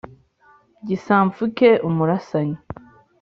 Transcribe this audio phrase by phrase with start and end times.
[0.87, 2.57] gisampfuke, umurasanyi